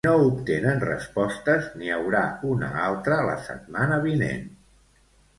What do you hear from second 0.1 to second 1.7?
obtenen respostes,